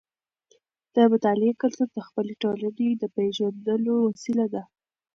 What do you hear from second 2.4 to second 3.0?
ټولنې